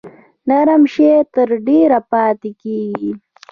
نرم 0.47 0.83
شی 0.93 1.09
تر 1.33 1.49
ډیره 1.67 1.99
پاتې 2.11 2.49
کیږي. 2.61 3.11